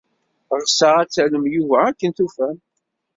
[0.61, 2.57] Ɣseɣ ad tallem Yuba akken tufam.